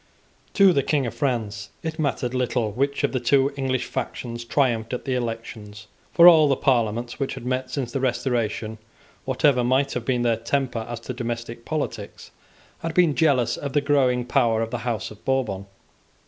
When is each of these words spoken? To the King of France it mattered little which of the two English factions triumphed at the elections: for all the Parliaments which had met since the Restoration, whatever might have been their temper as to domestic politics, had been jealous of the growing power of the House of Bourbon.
To 0.55 0.73
the 0.73 0.81
King 0.81 1.05
of 1.05 1.13
France 1.13 1.69
it 1.83 1.99
mattered 1.99 2.33
little 2.33 2.71
which 2.71 3.03
of 3.03 3.11
the 3.11 3.19
two 3.19 3.53
English 3.55 3.85
factions 3.85 4.43
triumphed 4.43 4.93
at 4.95 5.05
the 5.05 5.13
elections: 5.13 5.85
for 6.11 6.27
all 6.27 6.47
the 6.47 6.55
Parliaments 6.55 7.19
which 7.19 7.35
had 7.35 7.45
met 7.45 7.69
since 7.69 7.91
the 7.91 7.99
Restoration, 7.99 8.79
whatever 9.25 9.63
might 9.63 9.93
have 9.93 10.03
been 10.05 10.23
their 10.23 10.37
temper 10.37 10.87
as 10.89 10.99
to 11.01 11.13
domestic 11.13 11.65
politics, 11.65 12.31
had 12.79 12.95
been 12.95 13.13
jealous 13.13 13.57
of 13.57 13.73
the 13.73 13.79
growing 13.81 14.25
power 14.25 14.63
of 14.63 14.71
the 14.71 14.79
House 14.79 15.11
of 15.11 15.23
Bourbon. 15.23 15.67